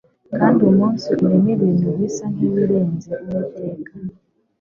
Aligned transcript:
Kandi 0.37 0.59
umunsi 0.69 1.03
urimo 1.25 1.49
ibintu 1.55 1.87
bisa 1.97 2.25
nkibirenze 2.33 3.11
Uwiteka 3.25 3.91